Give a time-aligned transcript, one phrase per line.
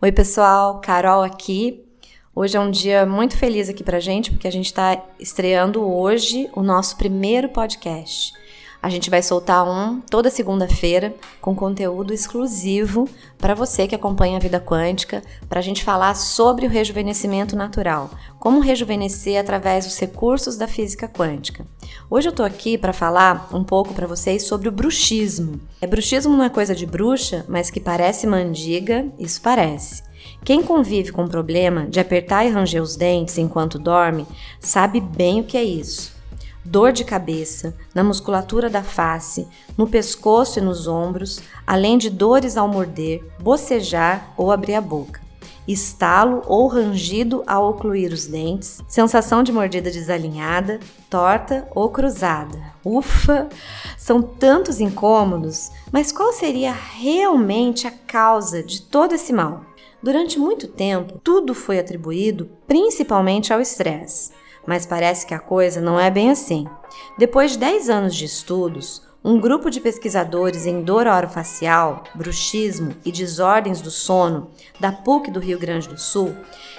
[0.00, 1.84] Oi, pessoal, Carol aqui.
[2.32, 6.48] Hoje é um dia muito feliz aqui pra gente, porque a gente está estreando hoje
[6.54, 8.32] o nosso primeiro podcast.
[8.80, 14.40] A gente vai soltar um toda segunda-feira com conteúdo exclusivo para você que acompanha a
[14.40, 20.56] vida quântica, para a gente falar sobre o rejuvenescimento natural, como rejuvenescer através dos recursos
[20.56, 21.66] da física quântica.
[22.08, 25.60] Hoje eu tô aqui para falar um pouco para vocês sobre o bruxismo.
[25.80, 30.04] É bruxismo não é coisa de bruxa, mas que parece mandiga, isso parece.
[30.44, 34.24] Quem convive com o problema de apertar e ranger os dentes enquanto dorme
[34.60, 36.17] sabe bem o que é isso
[36.68, 42.56] dor de cabeça, na musculatura da face, no pescoço e nos ombros, além de dores
[42.56, 45.26] ao morder, bocejar ou abrir a boca.
[45.66, 52.58] Estalo ou rangido ao ocluir os dentes, sensação de mordida desalinhada, torta ou cruzada.
[52.84, 53.48] Ufa!
[53.96, 59.62] São tantos incômodos, mas qual seria realmente a causa de todo esse mal?
[60.02, 64.30] Durante muito tempo, tudo foi atribuído principalmente ao estresse.
[64.68, 66.66] Mas parece que a coisa não é bem assim.
[67.16, 73.10] Depois de 10 anos de estudos, um grupo de pesquisadores em dor orofacial, bruxismo e
[73.10, 76.36] desordens do sono da PUC do Rio Grande do Sul,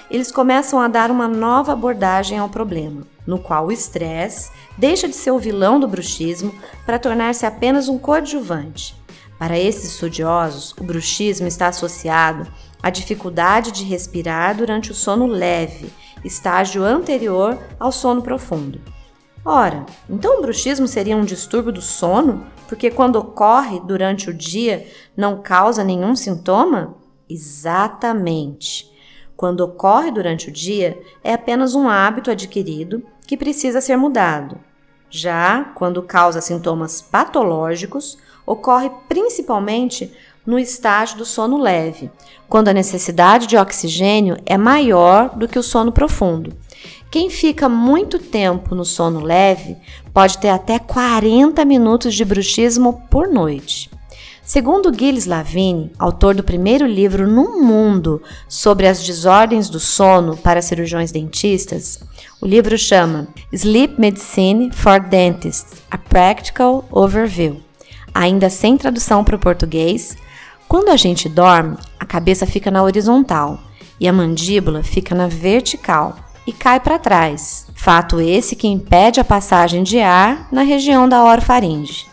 [0.08, 5.16] eles começam a dar uma nova abordagem ao problema, no qual o estresse deixa de
[5.16, 6.54] ser o vilão do bruxismo
[6.86, 8.94] para tornar-se apenas um coadjuvante.
[9.36, 12.46] Para esses estudiosos, o bruxismo está associado
[12.80, 15.90] à dificuldade de respirar durante o sono leve
[16.24, 18.80] estágio anterior ao sono profundo.
[19.44, 22.46] Ora, então o bruxismo seria um distúrbio do sono?
[22.68, 26.94] Porque quando ocorre durante o dia não causa nenhum sintoma?
[27.28, 28.90] Exatamente.
[29.36, 34.58] Quando ocorre durante o dia, é apenas um hábito adquirido que precisa ser mudado.
[35.08, 38.18] Já quando causa sintomas patológicos,
[38.50, 40.12] ocorre principalmente
[40.44, 42.10] no estágio do sono leve,
[42.48, 46.52] quando a necessidade de oxigênio é maior do que o sono profundo.
[47.10, 49.76] Quem fica muito tempo no sono leve
[50.12, 53.88] pode ter até 40 minutos de bruxismo por noite.
[54.42, 60.60] Segundo Gilles Lavine, autor do primeiro livro no mundo sobre as desordens do sono para
[60.60, 62.00] cirurgiões dentistas,
[62.40, 67.69] o livro chama Sleep Medicine for Dentists: A Practical Overview.
[68.14, 70.16] Ainda sem tradução para o português,
[70.68, 73.60] quando a gente dorme, a cabeça fica na horizontal
[73.98, 76.16] e a mandíbula fica na vertical
[76.46, 77.66] e cai para trás.
[77.74, 82.06] Fato esse que impede a passagem de ar na região da orofaringe.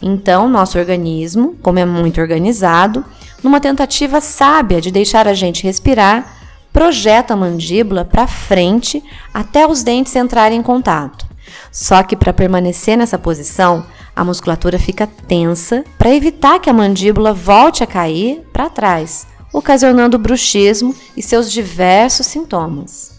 [0.00, 3.04] Então, nosso organismo, como é muito organizado,
[3.42, 6.36] numa tentativa sábia de deixar a gente respirar,
[6.72, 11.26] projeta a mandíbula para frente até os dentes entrarem em contato.
[11.70, 17.32] Só que para permanecer nessa posição, a musculatura fica tensa para evitar que a mandíbula
[17.32, 23.14] volte a cair para trás, ocasionando bruxismo e seus diversos sintomas.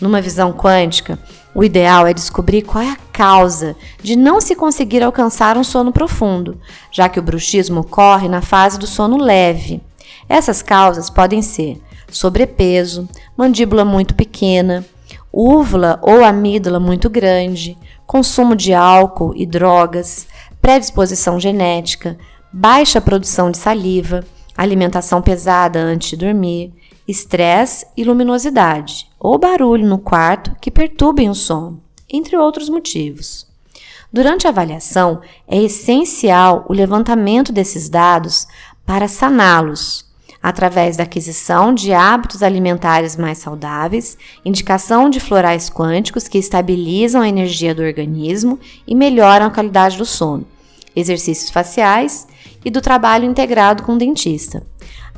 [0.00, 1.18] Numa visão quântica,
[1.54, 5.92] o ideal é descobrir qual é a causa de não se conseguir alcançar um sono
[5.92, 6.58] profundo,
[6.92, 9.82] já que o bruxismo ocorre na fase do sono leve.
[10.28, 11.80] Essas causas podem ser
[12.10, 14.84] sobrepeso, mandíbula muito pequena,
[15.32, 17.76] úvula ou amígdala muito grande,
[18.08, 20.26] consumo de álcool e drogas,
[20.62, 22.16] predisposição genética,
[22.50, 24.24] baixa produção de saliva,
[24.56, 26.72] alimentação pesada antes de dormir,
[27.06, 33.46] estresse e luminosidade, ou barulho no quarto que perturbem o sono, entre outros motivos.
[34.10, 38.46] Durante a avaliação, é essencial o levantamento desses dados
[38.86, 40.07] para saná-los,
[40.48, 47.28] através da aquisição de hábitos alimentares mais saudáveis, indicação de florais quânticos que estabilizam a
[47.28, 50.46] energia do organismo e melhoram a qualidade do sono,
[50.96, 52.26] exercícios faciais
[52.64, 54.66] e do trabalho integrado com o dentista.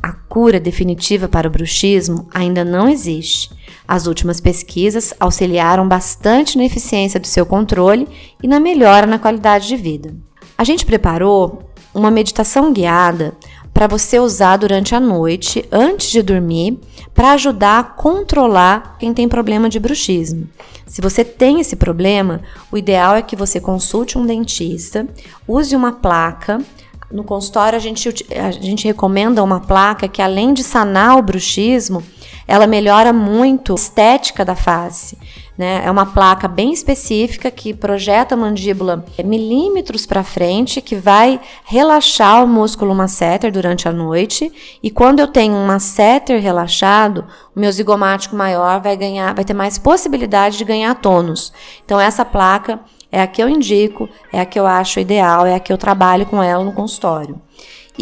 [0.03, 3.53] A cura definitiva para o bruxismo ainda não existe.
[3.87, 8.09] As últimas pesquisas auxiliaram bastante na eficiência do seu controle
[8.43, 10.13] e na melhora na qualidade de vida.
[10.59, 13.35] A gente preparou uma meditação guiada
[13.73, 16.79] para você usar durante a noite, antes de dormir,
[17.15, 20.49] para ajudar a controlar quem tem problema de bruxismo.
[20.87, 22.41] Se você tem esse problema,
[22.73, 25.07] o ideal é que você consulte um dentista,
[25.47, 26.61] use uma placa.
[27.11, 32.03] No consultório, a gente, a gente recomenda uma placa que, além de sanar o bruxismo,
[32.47, 35.17] ela melhora muito a estética da face.
[35.61, 35.83] Né?
[35.85, 42.43] É uma placa bem específica que projeta a mandíbula milímetros para frente, que vai relaxar
[42.43, 44.51] o músculo masseter durante a noite.
[44.83, 49.53] E quando eu tenho um masseter relaxado, o meu zigomático maior vai ganhar, vai ter
[49.53, 51.53] mais possibilidade de ganhar tônus.
[51.85, 52.81] Então essa placa
[53.13, 55.77] é a que eu indico, é a que eu acho ideal, é a que eu
[55.77, 57.39] trabalho com ela no consultório.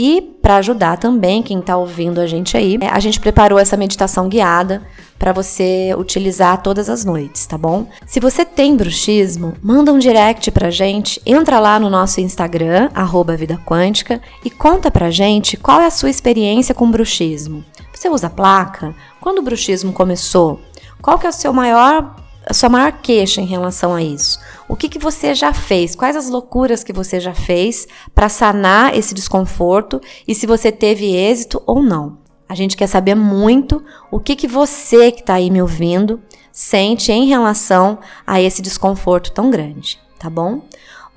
[0.01, 4.29] E para ajudar também quem está ouvindo a gente aí, a gente preparou essa meditação
[4.29, 4.81] guiada
[5.19, 7.89] para você utilizar todas as noites, tá bom?
[8.07, 13.37] Se você tem bruxismo, manda um direct pra gente, entra lá no nosso Instagram, arroba
[13.37, 17.65] Vida Quântica, e conta pra gente qual é a sua experiência com bruxismo.
[17.93, 18.95] Você usa placa?
[19.21, 20.61] Quando o bruxismo começou?
[21.03, 22.15] Qual que é o seu maior,
[22.49, 24.41] a sua maior queixa em relação a isso?
[24.67, 25.95] O que, que você já fez?
[25.95, 31.15] Quais as loucuras que você já fez para sanar esse desconforto e se você teve
[31.15, 32.19] êxito ou não?
[32.49, 37.13] A gente quer saber muito o que, que você que está aí me ouvindo sente
[37.13, 40.63] em relação a esse desconforto tão grande, tá bom?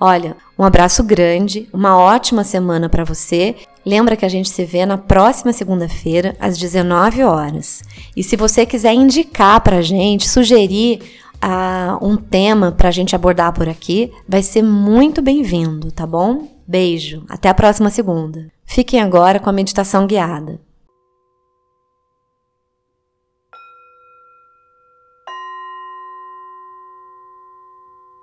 [0.04, 3.56] Olha, um abraço grande, uma ótima semana para você.
[3.86, 7.84] Lembra que a gente se vê na próxima segunda-feira às 19 horas.
[8.18, 11.04] E se você quiser indicar para a gente, sugerir
[11.36, 16.48] uh, um tema para a gente abordar por aqui, vai ser muito bem-vindo, tá bom?
[16.68, 18.48] Beijo, até a próxima segunda.
[18.66, 20.60] Fiquem agora com a meditação guiada.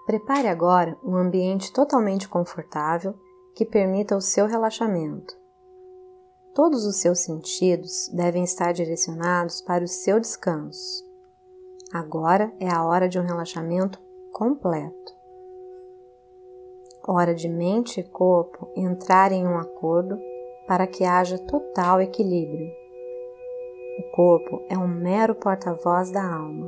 [0.09, 3.15] Prepare agora um ambiente totalmente confortável
[3.55, 5.37] que permita o seu relaxamento.
[6.55, 11.05] Todos os seus sentidos devem estar direcionados para o seu descanso.
[11.93, 14.01] Agora é a hora de um relaxamento
[14.33, 15.13] completo.
[17.07, 20.19] Hora de mente e corpo entrarem em um acordo
[20.67, 22.73] para que haja total equilíbrio.
[23.99, 26.67] O corpo é um mero porta-voz da alma.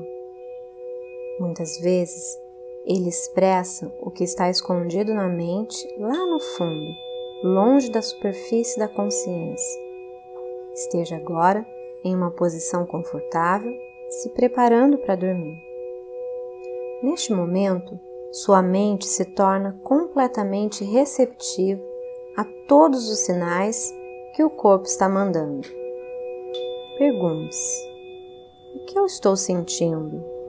[1.40, 2.38] Muitas vezes
[2.86, 6.90] ele expressa o que está escondido na mente lá no fundo,
[7.44, 9.80] longe da superfície da consciência.
[10.72, 11.66] Esteja agora
[12.04, 13.72] em uma posição confortável,
[14.08, 15.58] se preparando para dormir.
[17.02, 17.98] Neste momento,
[18.32, 21.82] sua mente se torna completamente receptiva
[22.36, 23.92] a todos os sinais
[24.34, 25.68] que o corpo está mandando.
[26.98, 27.90] Pergunte-se:
[28.74, 30.39] o que eu estou sentindo?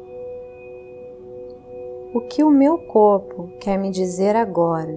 [2.14, 4.94] O que o meu corpo quer me dizer agora.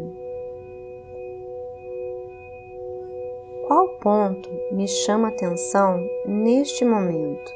[3.69, 7.53] Qual ponto me chama atenção neste momento?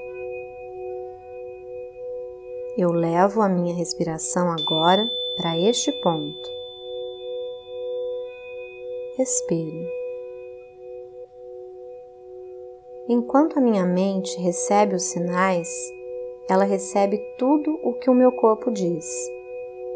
[2.76, 6.50] Eu levo a minha respiração agora para este ponto.
[9.16, 9.88] Respire.
[13.08, 15.68] Enquanto a minha mente recebe os sinais,
[16.48, 19.04] ela recebe tudo o que o meu corpo diz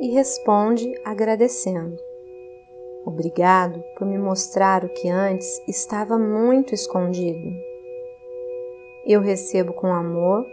[0.03, 1.97] e responde agradecendo.
[3.07, 7.49] Obrigado por me mostrar o que antes estava muito escondido.
[9.07, 10.45] Eu recebo com amor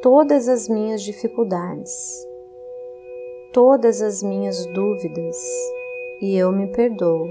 [0.00, 1.92] todas as minhas dificuldades,
[3.52, 5.36] todas as minhas dúvidas
[6.22, 7.28] e eu me perdoo.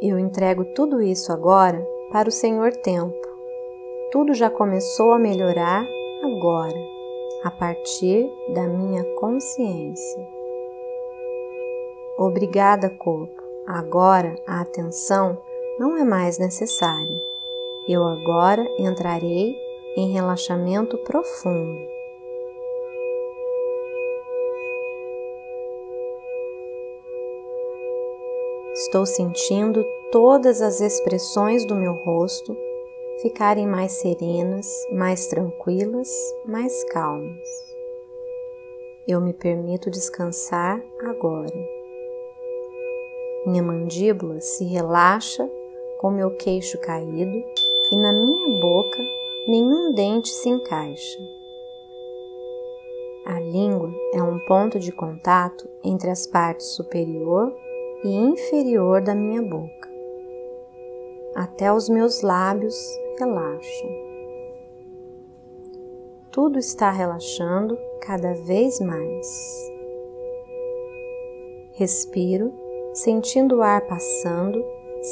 [0.00, 3.16] Eu entrego tudo isso agora para o Senhor Tempo.
[4.12, 5.84] Tudo já começou a melhorar
[6.22, 6.91] agora
[7.44, 10.28] a partir da minha consciência.
[12.18, 13.42] Obrigada, corpo.
[13.66, 15.38] Agora a atenção
[15.78, 17.20] não é mais necessária.
[17.88, 19.56] Eu agora entrarei
[19.96, 21.78] em relaxamento profundo.
[28.72, 32.56] Estou sentindo todas as expressões do meu rosto
[33.22, 36.08] ficarem mais serenas, mais tranquilas,
[36.44, 37.48] mais calmas.
[39.06, 41.54] Eu me permito descansar agora.
[43.46, 45.48] Minha mandíbula se relaxa
[45.98, 47.44] com meu queixo caído
[47.92, 48.98] e na minha boca
[49.46, 51.18] nenhum dente se encaixa.
[53.24, 57.54] A língua é um ponto de contato entre as partes superior
[58.04, 59.88] e inferior da minha boca.
[61.34, 63.90] Até os meus lábios relaxam.
[66.30, 69.72] Tudo está relaxando cada vez mais.
[71.72, 72.52] Respiro,
[72.94, 74.64] sentindo o ar passando,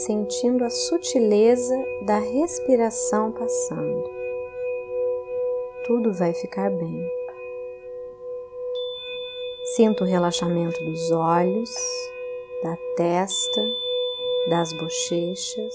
[0.07, 1.76] sentindo a sutileza
[2.07, 4.11] da respiração passando.
[5.85, 7.21] Tudo vai ficar bem.
[9.76, 11.71] Sinto o relaxamento dos olhos,
[12.62, 13.62] da testa,
[14.49, 15.75] das bochechas,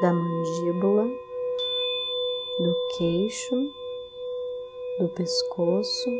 [0.00, 1.06] da mandíbula,
[2.58, 3.56] do queixo,
[4.98, 6.10] do pescoço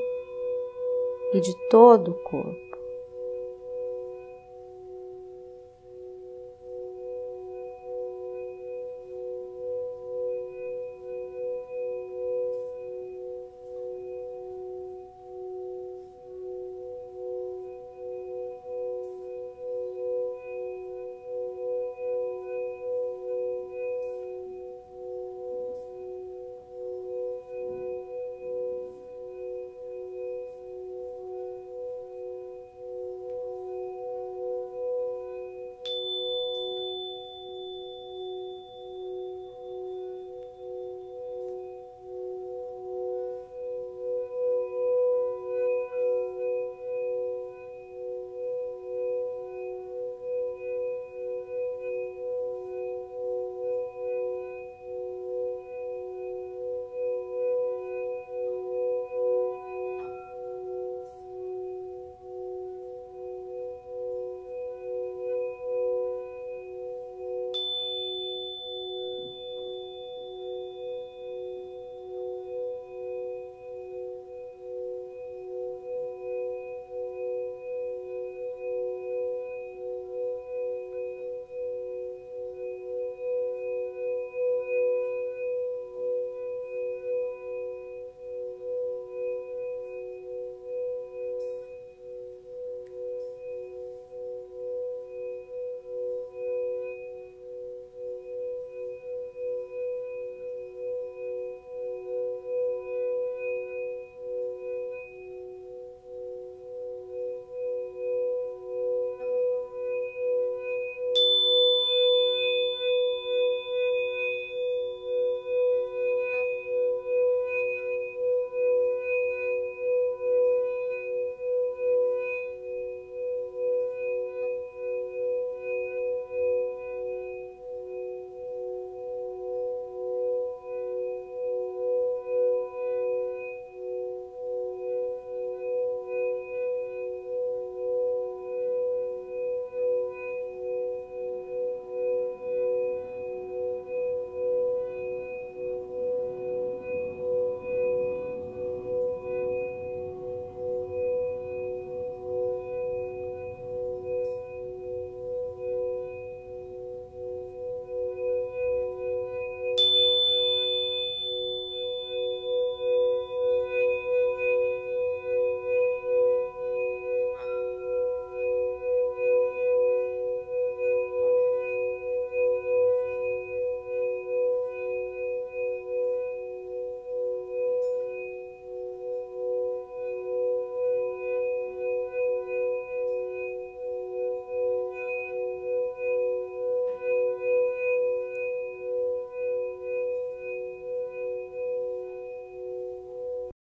[1.34, 2.75] e de todo o corpo.